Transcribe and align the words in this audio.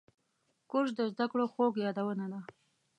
کورس 0.69 0.91
د 0.95 0.99
زده 1.11 1.25
کړو 1.31 1.45
خوږ 1.53 1.73
یادونه 1.85 2.25
ده. 2.31 2.39